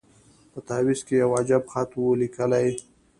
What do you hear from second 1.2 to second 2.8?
یو عجب خط وو لیکلی